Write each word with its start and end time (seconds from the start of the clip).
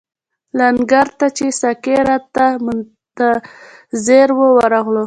لنګر 0.57 1.07
ته 1.19 1.27
چې 1.37 1.45
ساقي 1.61 1.97
راته 2.09 2.45
منتظر 2.65 4.27
وو 4.37 4.47
ورغلو. 4.57 4.99